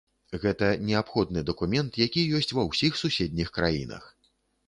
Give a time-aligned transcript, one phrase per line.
[0.43, 4.03] Гэта неабходны дакумент, які ёсць ва ўсіх суседніх краінах.